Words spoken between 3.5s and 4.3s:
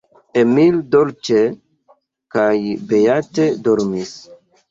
dormis.